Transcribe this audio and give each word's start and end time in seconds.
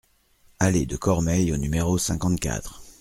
Allée 0.57 0.87
de 0.87 0.97
Cormeilles 0.97 1.51
au 1.53 1.57
numéro 1.57 1.99
cinquante-quatre 1.99 2.81